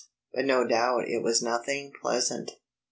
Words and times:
But 0.33 0.45
no 0.45 0.65
doubt 0.65 1.09
it 1.09 1.21
was 1.21 1.43
nothing 1.43 1.93
pleasant. 2.01 2.53